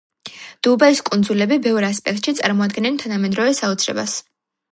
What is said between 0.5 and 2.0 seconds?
დუბაის კუნძულები ბევრ